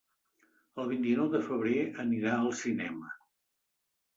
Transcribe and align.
El 0.83 0.87
vint-i-nou 0.91 1.29
de 1.35 1.41
febrer 1.49 1.75
anirà 2.05 2.33
al 2.39 2.51
cinema. 2.63 3.17